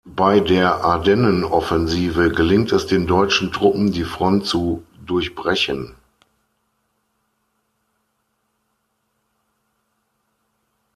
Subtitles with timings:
[0.15, 5.93] Bei der Ardennenoffensive gelingt es den deutschen Truppen, die Front zu durchbrechen.